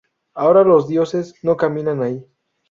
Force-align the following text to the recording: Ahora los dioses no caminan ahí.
Ahora 0.33 0.63
los 0.63 0.87
dioses 0.87 1.35
no 1.43 1.57
caminan 1.57 2.01
ahí. 2.01 2.25